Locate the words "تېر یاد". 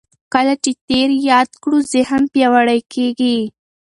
0.87-1.49